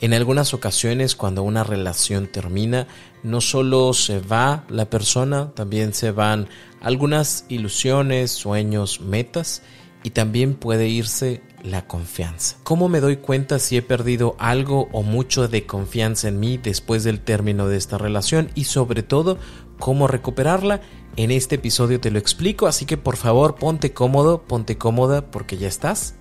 [0.00, 2.86] En algunas ocasiones, cuando una relación termina,
[3.22, 6.48] no solo se va la persona, también se van
[6.80, 9.62] algunas ilusiones, sueños, metas
[10.02, 12.56] y también puede irse la confianza.
[12.62, 17.04] ¿Cómo me doy cuenta si he perdido algo o mucho de confianza en mí después
[17.04, 19.38] del término de esta relación y sobre todo
[19.78, 20.82] cómo recuperarla?
[21.16, 25.56] En este episodio te lo explico, así que por favor ponte cómodo, ponte cómoda porque
[25.56, 26.16] ya estás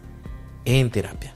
[0.63, 1.35] en terapia.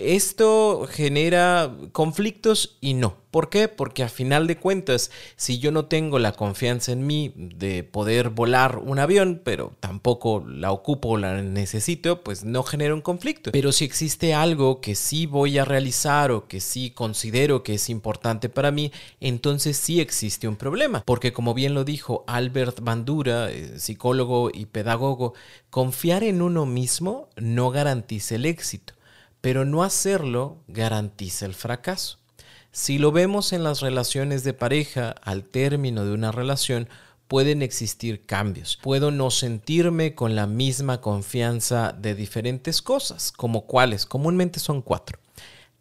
[0.00, 3.18] Esto genera conflictos y no.
[3.30, 3.68] ¿Por qué?
[3.68, 8.30] Porque a final de cuentas, si yo no tengo la confianza en mí de poder
[8.30, 13.52] volar un avión, pero tampoco la ocupo o la necesito, pues no genera un conflicto.
[13.52, 17.90] Pero si existe algo que sí voy a realizar o que sí considero que es
[17.90, 18.90] importante para mí,
[19.20, 21.02] entonces sí existe un problema.
[21.04, 25.34] Porque como bien lo dijo Albert Bandura, eh, psicólogo y pedagogo,
[25.68, 28.94] confiar en uno mismo no garantiza el éxito
[29.40, 32.18] pero no hacerlo garantiza el fracaso.
[32.72, 36.88] Si lo vemos en las relaciones de pareja, al término de una relación,
[37.26, 38.78] pueden existir cambios.
[38.82, 45.18] Puedo no sentirme con la misma confianza de diferentes cosas, como cuáles, comúnmente son cuatro.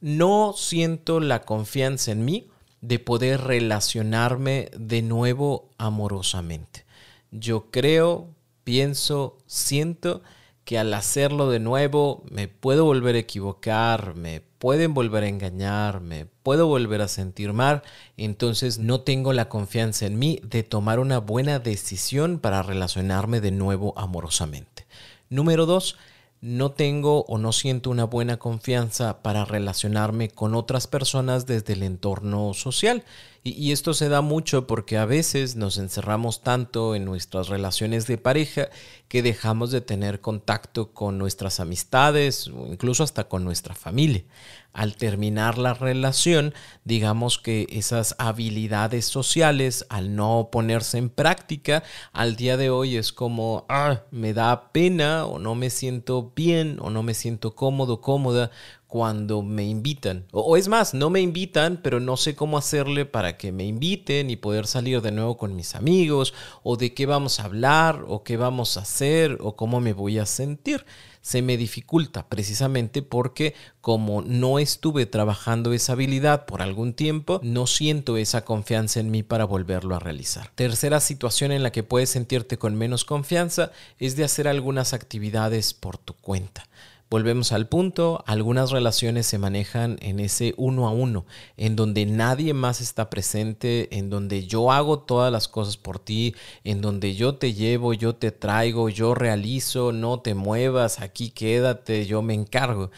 [0.01, 2.49] No siento la confianza en mí
[2.81, 6.85] de poder relacionarme de nuevo amorosamente.
[7.31, 8.29] Yo creo,
[8.63, 10.21] pienso, siento
[10.69, 15.99] que al hacerlo de nuevo me puedo volver a equivocar, me pueden volver a engañar,
[15.99, 17.81] me puedo volver a sentir mal,
[18.17, 23.49] entonces no tengo la confianza en mí de tomar una buena decisión para relacionarme de
[23.49, 24.85] nuevo amorosamente.
[25.31, 25.97] Número dos,
[26.39, 31.81] no tengo o no siento una buena confianza para relacionarme con otras personas desde el
[31.81, 33.03] entorno social.
[33.43, 38.17] Y, esto se da mucho porque a veces nos encerramos tanto en nuestras relaciones de
[38.17, 38.69] pareja
[39.07, 44.23] que dejamos de tener contacto con nuestras amistades o incluso hasta con nuestra familia.
[44.71, 52.35] Al terminar la relación, digamos que esas habilidades sociales, al no ponerse en práctica, al
[52.35, 56.89] día de hoy es como, ah, me da pena o no me siento bien o
[56.89, 58.51] no me siento cómodo, cómoda
[58.89, 60.25] cuando me invitan.
[60.31, 64.31] O, es más, no me invitan, pero no sé cómo hacerle para que me inviten
[64.31, 66.33] y poder salir de nuevo con mis amigos,
[66.63, 70.17] o de qué vamos a hablar, o qué vamos a hacer, o cómo me voy
[70.17, 70.87] a sentir.
[71.21, 77.67] Se me dificulta precisamente porque como no estuve trabajando esa habilidad por algún tiempo, no
[77.67, 80.49] siento esa confianza en mí para volverlo a realizar.
[80.55, 85.75] Tercera situación en la que puedes sentirte con menos confianza es de hacer algunas actividades
[85.75, 86.68] por tu cuenta.
[87.09, 91.25] Volvemos al punto, algunas relaciones se manejan en ese uno a uno,
[91.57, 96.35] en donde nadie más está presente, en donde yo hago todas las cosas por ti,
[96.63, 102.05] en donde yo te llevo, yo te traigo, yo realizo, no te muevas, aquí quédate,
[102.05, 102.91] yo me encargo.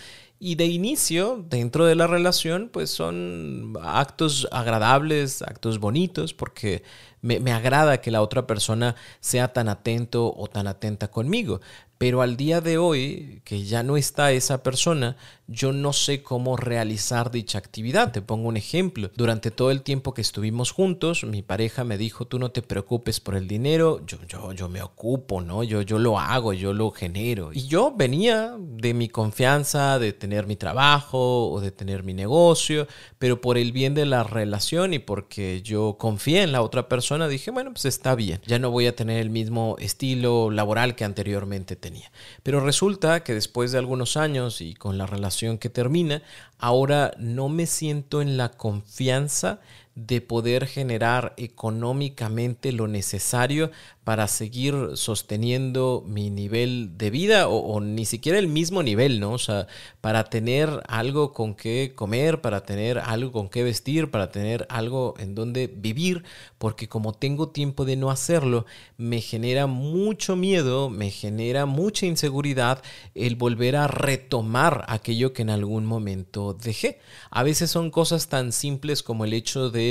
[0.44, 6.84] Y de inicio, dentro de la relación, pues son actos agradables, actos bonitos, porque
[7.22, 11.62] me, agrada que la otra persona sea tan atento o tan atenta conmigo.
[11.98, 16.58] Pero al día de hoy, que ya no está esa persona, yo no sé cómo
[16.58, 18.12] realizar dicha actividad.
[18.12, 19.12] Te pongo un ejemplo.
[19.16, 23.20] Durante todo el tiempo que estuvimos juntos, mi pareja me dijo, tú no te preocupes
[23.20, 25.64] por el dinero, yo, yo, yo me ocupo, ¿no?
[25.64, 27.54] Yo, yo lo hago, yo lo genero.
[27.54, 32.88] Y yo venía de mi confianza, de tener mi trabajo o de tener mi negocio,
[33.20, 37.11] pero por el bien de la relación y porque yo confié en la otra persona,
[37.28, 38.42] dije, bueno, pues está bien.
[38.46, 42.12] Ya no voy a tener el mismo estilo laboral que anteriormente tenía.
[42.44, 46.22] Pero resulta que después de algunos años y con la relación que termina,
[46.58, 49.60] ahora no me siento en la confianza
[50.08, 53.72] de poder generar económicamente lo necesario
[54.04, 59.34] para seguir sosteniendo mi nivel de vida o, ni siquiera el mismo nivel, ¿no?
[59.34, 59.68] O sea,
[60.02, 65.14] para tener algo con qué comer, para tener algo con qué vestir, para tener algo
[65.20, 66.24] en donde vivir,
[66.58, 68.66] porque como tengo tiempo de no hacerlo,
[68.98, 72.82] me genera mucho miedo, me genera mucha inseguridad
[73.14, 77.00] el volver a retomar aquello que en algún momento dejé.
[77.30, 79.91] A veces son cosas tan simples como el hecho de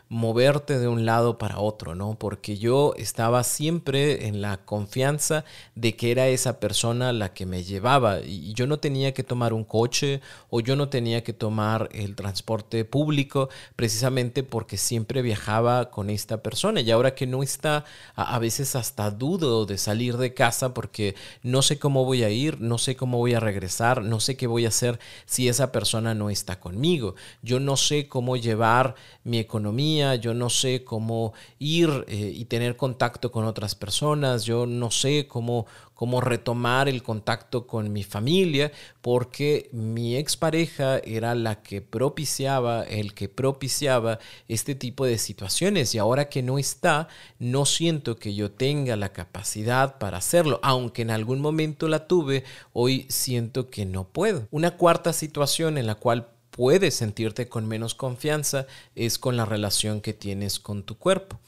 [0.11, 2.15] moverte de un lado para otro, ¿no?
[2.15, 7.63] Porque yo estaba siempre en la confianza de que era esa persona la que me
[7.63, 10.19] llevaba y yo no tenía que tomar un coche
[10.49, 13.47] o yo no tenía que tomar el transporte público
[13.77, 19.11] precisamente porque siempre viajaba con esta persona y ahora que no está, a, veces hasta
[19.11, 23.17] dudo de salir de casa porque no sé cómo voy a ir, no sé cómo
[23.17, 27.15] voy a regresar, no sé qué voy a hacer si esa persona no está conmigo.
[27.41, 32.75] Yo no sé cómo llevar mi economía yo no sé cómo ir eh, y tener
[32.75, 38.71] contacto con otras personas, yo no sé cómo, cómo retomar el contacto con mi familia,
[39.01, 45.99] porque mi expareja era la que propiciaba, el que propiciaba este tipo de situaciones y
[45.99, 47.07] ahora que no está,
[47.39, 52.43] no siento que yo tenga la capacidad para hacerlo, aunque en algún momento la tuve,
[52.73, 54.47] hoy siento que no puedo.
[54.51, 60.01] Una cuarta situación en la cual puedes sentirte con menos confianza es con la relación
[60.01, 61.39] que tienes con tu cuerpo.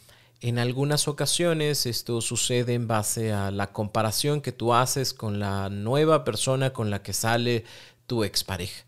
[0.42, 5.70] En algunas ocasiones esto sucede en base a la comparación que tú haces con la
[5.70, 7.64] nueva persona con la que sale
[8.08, 8.84] tu expareja.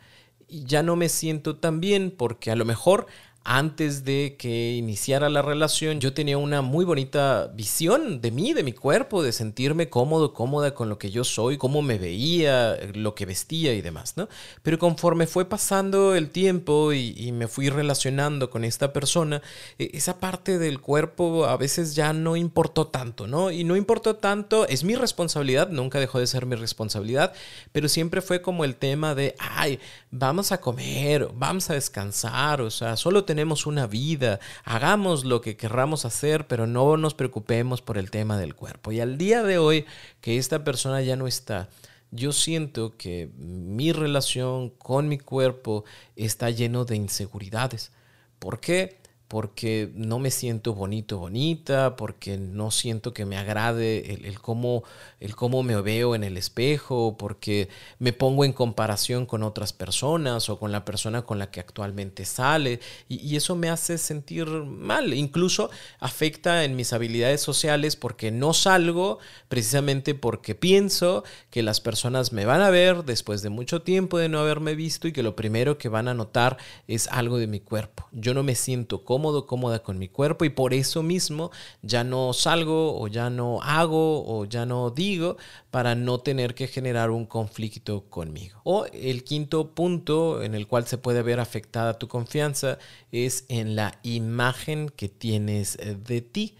[0.47, 3.07] Y ya no me siento tan bien porque a lo mejor
[3.47, 8.63] antes de que iniciara la relación, yo tenía una muy bonita visión de mí, de
[8.63, 13.13] mi cuerpo, de sentirme cómodo, cómoda con lo que yo soy, cómo me veía, lo
[13.13, 14.27] que vestía y demás, ¿no?
[14.63, 19.43] Pero conforme fue pasando el tiempo y, me fui relacionando con esta persona,
[19.77, 23.51] e, esa parte del cuerpo a veces ya no importó tanto, ¿no?
[23.51, 27.33] Y no importó tanto, es mi responsabilidad, nunca dejó de ser mi responsabilidad,
[27.71, 32.71] pero siempre fue como el tema de, ay, vamos a comer, vamos a descansar, o
[32.71, 33.34] sea, solo tenemos
[33.65, 38.55] una vida, hagamos lo que querramos hacer, pero no nos preocupemos por el tema del
[38.55, 38.91] cuerpo.
[38.91, 39.85] Y al día de hoy,
[40.21, 41.69] que esta persona ya no está,
[42.11, 45.83] yo siento que mi relación con mi cuerpo
[46.15, 47.91] está lleno de inseguridades.
[48.39, 48.99] ¿Por qué?
[49.27, 54.83] Porque no me siento bonito, bonita, porque no siento que me agrade el, cómo,
[55.19, 60.49] el cómo me veo en el espejo, porque me pongo en comparación con otras personas
[60.49, 62.79] o con la persona con la que actualmente sale
[63.09, 65.69] y, eso me hace sentir mal, incluso
[65.99, 69.19] afecta en mis habilidades sociales porque no salgo
[69.49, 74.29] precisamente porque pienso que las personas me van a ver después de mucho tiempo de
[74.29, 76.57] no haberme visto y que lo primero que van a notar
[76.87, 78.07] es algo de mi cuerpo.
[78.11, 79.14] Yo no me siento cómodo,
[79.45, 81.51] cómoda con mi cuerpo y por eso mismo
[81.81, 85.37] ya no salgo o ya no hago o ya no digo
[85.71, 88.61] para no tener que generar un conflicto conmigo.
[88.63, 92.77] O el quinto punto en el cual se puede ver afectada tu confianza
[93.11, 96.55] es en la imagen que tienes de ti.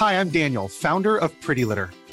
[0.00, 1.88] Hi, I'm Daniel, founder of Pretty Litter.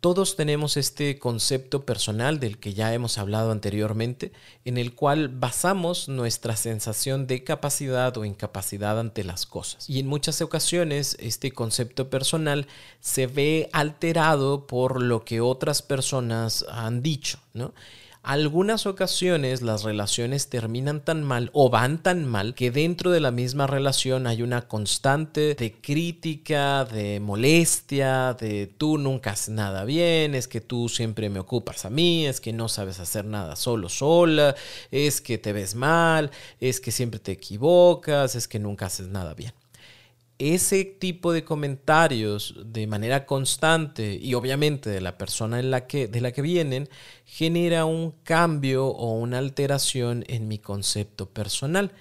[0.00, 4.32] Todos tenemos este concepto personal del que ya hemos hablado anteriormente,
[4.64, 9.90] en el cual basamos nuestra sensación de capacidad o incapacidad ante las cosas.
[9.90, 12.66] Y en muchas ocasiones este concepto personal
[13.00, 17.74] se ve alterado por lo que otras personas han dicho, ¿no?
[18.22, 23.30] Algunas ocasiones las relaciones terminan tan mal o van tan mal que dentro de la
[23.30, 30.34] misma relación hay una constante de crítica, de molestia, de tú nunca haces nada bien,
[30.34, 33.88] es que tú siempre me ocupas a mí, es que no sabes hacer nada solo,
[33.88, 34.54] sola,
[34.90, 39.34] es que te ves mal, es que siempre te equivocas, es que nunca haces nada
[39.34, 39.52] bien
[40.40, 46.42] ese tipo de comentarios de manera constante y obviamente de la persona de la que
[46.42, 46.88] vienen
[47.26, 51.92] genera un cambio o una alteración en mi concepto personal.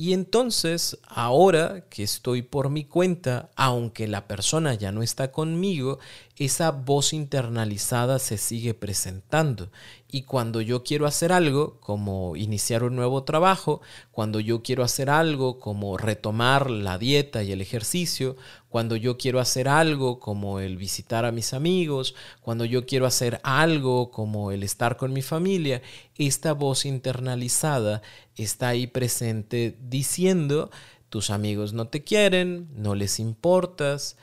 [0.00, 5.98] Y entonces, ahora que estoy por mi cuenta, aunque la persona ya no está conmigo,
[6.36, 9.72] esa voz internalizada se sigue presentando.
[10.08, 13.80] Y cuando yo quiero hacer algo, como iniciar un nuevo trabajo,
[14.12, 18.36] cuando yo quiero hacer algo como retomar la dieta y el ejercicio,
[18.68, 23.40] cuando yo quiero hacer algo como el visitar a mis amigos, cuando yo quiero hacer
[23.42, 25.82] algo como el estar con mi familia,
[26.16, 28.00] esta voz internalizada
[28.42, 30.70] está ahí presente diciendo,
[31.08, 34.16] tus amigos no te quieren, no les importas,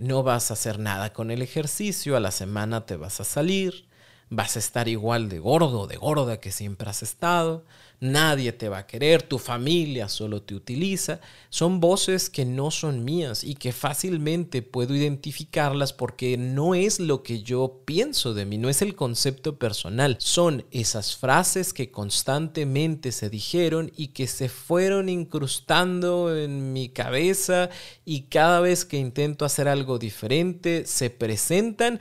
[0.00, 3.86] no vas a hacer nada con el ejercicio, a la semana te vas a salir,
[4.28, 7.64] vas a estar igual de gordo de gorda que siempre has estado,
[8.00, 11.20] nadie te va a querer, tu familia solo te utiliza.
[11.50, 17.22] Son voces que no son mías y que fácilmente puedo identificarlas porque no es lo
[17.22, 23.12] que yo pienso de mí, no es el concepto personal, son esas frases que constantemente
[23.12, 27.70] se dijeron y que se fueron incrustando en mi cabeza
[28.04, 32.00] y cada vez que intento hacer algo diferente se presentan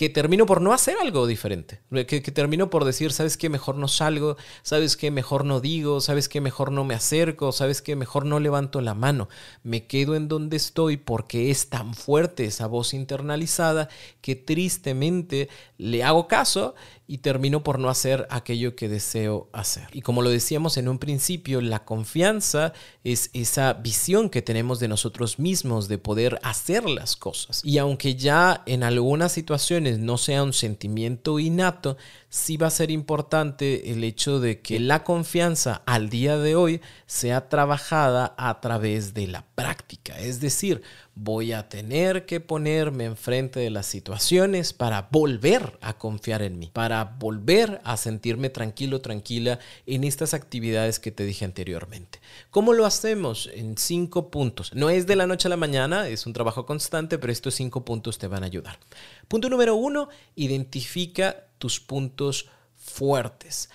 [0.00, 3.50] que termino por no hacer algo diferente, que, termino por decir, ¿sabes qué?
[3.50, 5.10] Mejor no salgo, ¿sabes qué?
[5.10, 6.40] Mejor no digo, ¿sabes qué?
[6.40, 7.96] Mejor no me acerco, ¿sabes qué?
[7.96, 9.28] Mejor no levanto la mano,
[9.62, 13.90] me quedo en donde estoy porque es tan fuerte esa voz internalizada
[14.22, 16.74] que tristemente le hago caso
[17.10, 19.88] y termino por no hacer aquello que deseo hacer.
[19.92, 24.86] Y como lo decíamos en un principio, la confianza es esa visión que tenemos de
[24.86, 27.62] nosotros mismos de poder hacer las cosas.
[27.64, 31.96] Y aunque ya en algunas situaciones no sea un sentimiento innato,
[32.28, 36.80] sí va a ser importante el hecho de que la confianza al día de hoy
[37.10, 40.16] sea trabajada a través de la práctica.
[40.20, 40.80] Es decir,
[41.16, 46.70] voy a tener que ponerme enfrente de las situaciones para volver a confiar en mí,
[46.72, 52.20] para volver a sentirme tranquilo, tranquila en estas actividades que te dije anteriormente.
[52.52, 53.50] ¿Cómo lo hacemos?
[53.54, 54.72] En cinco puntos.
[54.72, 57.84] No es de la noche a la mañana, es un trabajo constante, pero estos cinco
[57.84, 58.78] puntos te van a ayudar.
[59.26, 63.68] Punto número uno, identifica tus puntos fuertes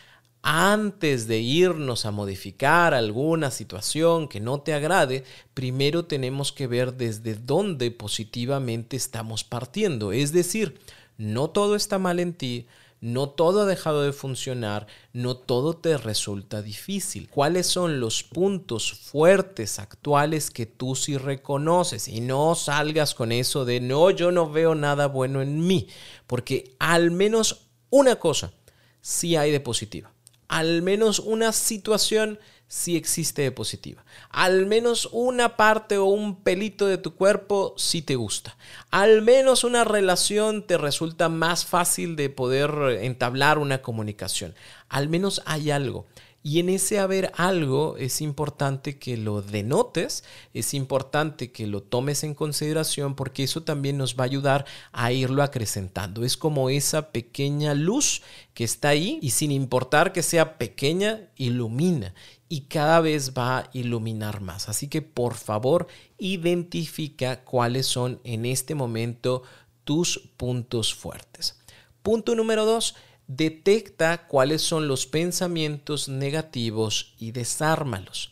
[0.48, 5.24] antes de irnos a modificar alguna situación que no te agrade,
[5.56, 10.12] primero tenemos que ver desde dónde positivamente estamos partiendo.
[10.12, 10.80] Es decir,
[11.18, 12.68] no todo está mal en ti,
[13.02, 17.28] no todo ha dejado de funcionar, no todo te resulta difícil.
[17.28, 22.08] ¿Cuáles son los puntos fuertes actuales que tú sí reconoces?
[22.08, 25.88] Y no salgas con eso de no, yo no veo nada bueno en mí,
[26.28, 28.54] porque al menos una cosa
[29.02, 30.15] sí hay de positiva
[30.48, 34.04] al menos una situación sí existe de positiva.
[34.30, 38.58] Al menos una parte o un pelito de tu cuerpo sí te gusta.
[38.92, 44.56] Al menos una relación te resulta más fácil de poder entablar una comunicación.
[44.90, 46.06] Al menos hay algo.
[46.48, 50.24] Y en ese haber algo es importante que lo denotes,
[50.54, 55.12] es importante que lo tomes en consideración porque eso también nos va a ayudar a
[55.12, 56.24] irlo acrecentando.
[56.24, 58.22] Es como esa pequeña luz
[58.54, 62.14] que está ahí y sin importar que sea pequeña, ilumina
[62.48, 64.70] y cada vez va a iluminar más.
[64.70, 65.88] Así que por favor,
[66.20, 69.42] identifica cuáles son en este momento
[69.84, 71.58] tus puntos fuertes.
[72.04, 72.94] Punto número dos
[73.28, 78.32] detecta cuáles son los pensamientos negativos y desármalos.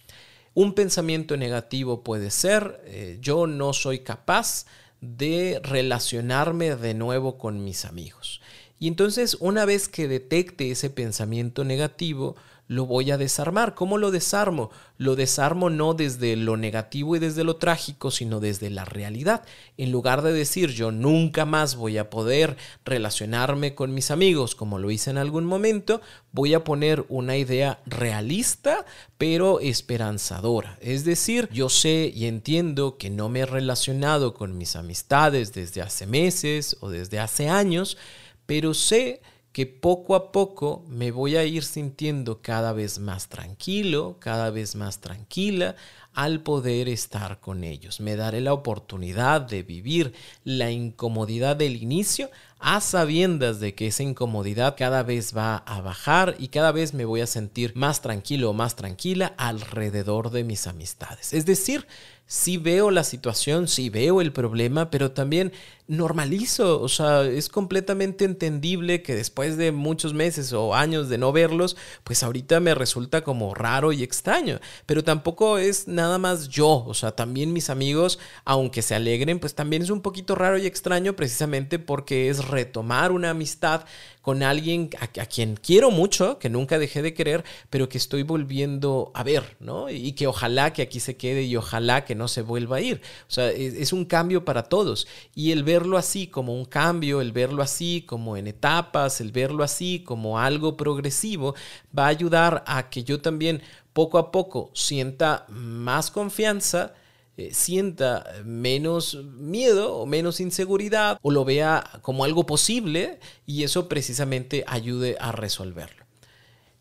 [0.53, 4.65] Un pensamiento negativo puede ser, eh, yo no soy capaz
[5.01, 8.39] de relacionarme de nuevo con mis amigos.
[8.79, 12.35] Y entonces una vez que detecte ese pensamiento negativo,
[12.73, 13.75] lo voy a desarmar.
[13.75, 14.71] ¿Cómo lo desarmo?
[14.97, 19.43] Lo desarmo no desde lo negativo y desde lo trágico, sino desde la realidad.
[19.77, 24.79] En lugar de decir yo nunca más voy a poder relacionarme con mis amigos como
[24.79, 26.01] lo hice en algún momento,
[26.31, 28.85] voy a poner una idea realista
[29.17, 30.77] pero esperanzadora.
[30.81, 35.81] Es decir, yo sé y entiendo que no me he relacionado con mis amistades desde
[35.81, 37.97] hace meses o desde hace años,
[38.45, 39.21] pero sé
[39.53, 44.75] que poco a poco me voy a ir sintiendo cada vez más tranquilo, cada vez
[44.75, 45.75] más tranquila
[46.13, 47.99] al poder estar con ellos.
[47.99, 54.01] Me daré la oportunidad de vivir la incomodidad del inicio a sabiendas de que esa
[54.01, 58.49] incomodidad cada vez va a bajar y cada vez me voy a sentir más tranquilo
[58.49, 61.31] o más tranquila alrededor de mis amistades.
[61.33, 61.85] Es decir,
[62.33, 65.53] sí veo la situación, sí veo el problema, pero también
[65.85, 71.31] normalizo, o sea, es completamente entendible que después de muchos meses o años de no
[71.31, 76.83] verlos, pues ahorita me resulta como raro y extraño, pero tampoco es nada más yo,
[76.87, 80.65] o sea, también mis amigos, aunque se alegren, pues también es un poquito raro y
[80.65, 83.85] extraño precisamente porque es retomar una amistad
[84.23, 89.11] con alguien a, quien quiero mucho, que nunca dejé de querer, pero que estoy volviendo
[89.13, 89.89] a ver, ¿no?
[89.89, 93.01] Y que ojalá que aquí se quede y ojalá que no se vuelva a ir.
[93.27, 95.09] O sea, es, un cambio para todos.
[95.35, 99.61] Y el verlo así como un cambio, el verlo así como en etapas, el verlo
[99.61, 101.53] así como algo progresivo,
[101.95, 103.61] va a ayudar a que yo también
[103.91, 106.93] poco a poco sienta más confianza
[107.37, 113.89] eh, sienta menos miedo o menos inseguridad o lo vea como algo posible y eso
[113.89, 116.03] precisamente ayude a resolverlo.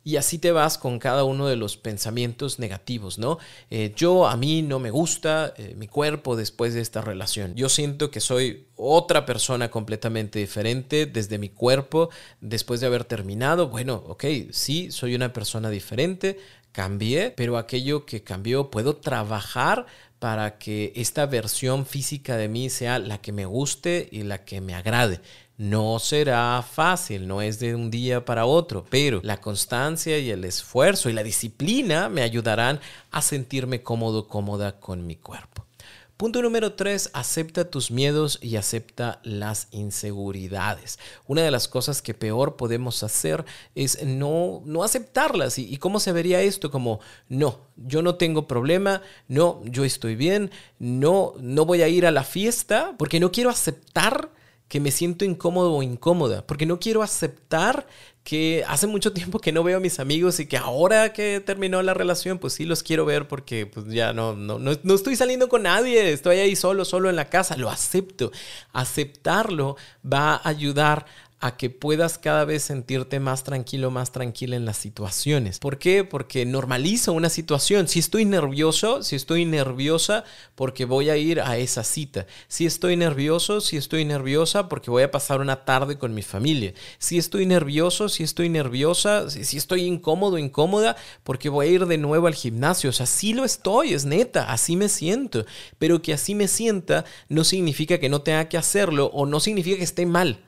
[0.05, 3.39] Y así te vas con cada uno de los pensamientos negativos, ¿no?
[3.71, 7.55] Eh, yo, a mí no me gusta eh, mi cuerpo después de esta relación.
[7.55, 13.69] Yo siento que soy otra persona completamente diferente desde mi cuerpo después de haber terminado.
[13.69, 16.37] Bueno, ok, sí, soy una persona diferente,
[16.73, 19.87] cambié, pero aquello que cambió puedo trabajar
[20.23, 24.61] para que esta versión física de mí sea la que me guste y la que
[24.61, 25.21] me agrade.
[25.57, 30.45] No será fácil, no es de un día para otro, pero la constancia y el
[30.45, 32.79] esfuerzo y la disciplina me ayudarán
[33.11, 35.67] a sentirme cómodo, cómoda con mi cuerpo.
[36.17, 40.99] Punto número tres, acepta tus miedos y acepta las inseguridades.
[41.27, 45.59] Una de las cosas que peor podemos hacer es no, no aceptarlas.
[45.59, 46.71] ¿Y, ¿Y cómo se vería esto?
[46.71, 52.07] Como, no, yo no tengo problema, no, yo estoy bien, no, no voy a ir
[52.07, 54.31] a la fiesta porque no quiero aceptar
[54.73, 57.87] que me siento incómodo o incómoda, porque no quiero aceptar
[58.25, 61.83] que hace mucho tiempo que no veo a mis amigos y que ahora que terminó
[61.83, 65.17] la relación, pues sí los quiero ver porque pues ya no, no, no, no estoy
[65.17, 68.31] saliendo con nadie, estoy ahí solo, solo en la casa, lo acepto.
[68.73, 69.77] Aceptarlo
[70.11, 71.07] va a ayudar
[71.43, 75.59] a que puedas cada vez sentirte más tranquilo, más tranquila en las situaciones.
[75.59, 76.05] ¿Por qué?
[76.05, 77.89] Porque normalizo una situación.
[77.89, 80.23] Si estoy nervioso, si estoy nerviosa
[80.55, 82.29] porque voy a ir a esa cita.
[82.47, 86.75] Si estoy nervioso, si estoy nerviosa porque voy a pasar una tarde con mi familia.
[86.99, 91.99] Si estoy nervioso, si estoy nerviosa, si, estoy incómodo, incómoda porque voy a ir de
[91.99, 92.91] nuevo al gimnasio.
[92.91, 95.45] O sea, sí lo estoy, es neta, así me siento.
[95.81, 99.79] Pero que así me sienta no significa que no tenga que hacerlo o no significa
[99.79, 100.39] que esté mal.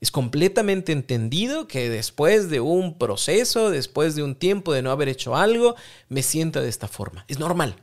[0.00, 5.08] Es completamente entendido que después de un proceso, después de un tiempo de no haber
[5.08, 5.74] hecho algo,
[6.08, 7.24] me sienta de esta forma.
[7.28, 7.76] Es normal.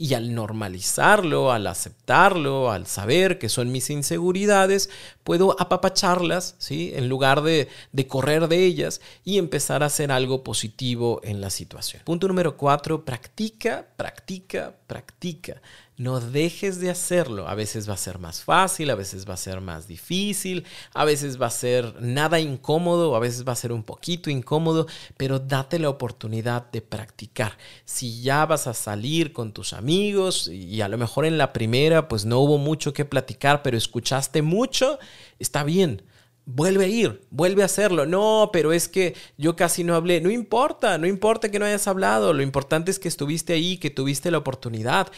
[0.00, 4.90] Y al normalizarlo, al aceptarlo, al saber que son mis inseguridades,
[5.24, 6.92] puedo apapacharlas, ¿sí?
[6.94, 11.50] En lugar de, de, correr de ellas y empezar a hacer algo positivo en la
[11.50, 12.00] situación.
[12.04, 15.60] Punto número cuatro, practica, practica, practica.
[15.98, 17.48] No dejes de hacerlo.
[17.48, 21.04] A veces va a ser más fácil, a veces va a ser más difícil, a
[21.04, 25.40] veces va a ser nada incómodo, a veces va a ser un poquito incómodo, pero
[25.40, 27.58] date la oportunidad de practicar.
[27.84, 32.06] Si ya vas a salir con tus amigos y a lo mejor en la primera
[32.06, 35.00] pues no hubo mucho que platicar, pero escuchaste mucho,
[35.40, 36.04] está bien
[36.50, 38.06] vuelve a ir, vuelve a hacerlo.
[38.06, 40.22] No, pero es que yo casi no hablé.
[40.22, 42.32] No importa, no importa que no hayas hablado.
[42.32, 45.08] Lo importante es que estuviste ahí, que tuviste la oportunidad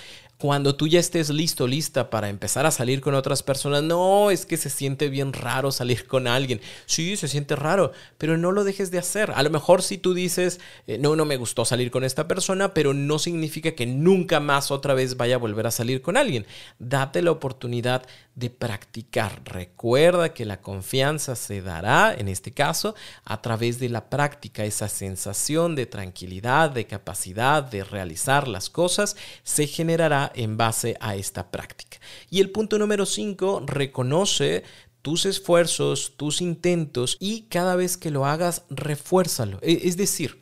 [0.40, 4.46] cuando tú ya estés listo, lista para empezar a salir con otras personas, no, es
[4.46, 6.62] que se siente bien raro salir con alguien.
[6.86, 9.32] Sí, se siente raro, pero no lo dejes de hacer.
[9.32, 12.72] A lo mejor si tú dices, eh, no, no me gustó salir con esta persona,
[12.72, 16.46] pero no significa que nunca más otra vez vaya a volver a salir con alguien.
[16.78, 18.06] Date la oportunidad
[18.40, 19.42] de practicar.
[19.44, 24.64] Recuerda que la confianza se dará, en este caso, a través de la práctica.
[24.64, 31.14] Esa sensación de tranquilidad, de capacidad de realizar las cosas, se generará en base a
[31.14, 31.98] esta práctica.
[32.30, 34.64] Y el punto número 5, reconoce
[35.02, 39.58] tus esfuerzos, tus intentos y cada vez que lo hagas, refuérzalo.
[39.62, 40.40] E, es decir,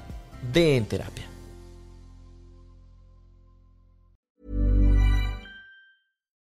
[0.55, 1.30] de En Terapia.